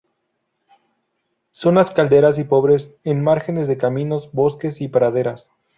[1.53, 5.51] Zonas calcáreas y pobres, en márgenes de caminos, bosques y praderas.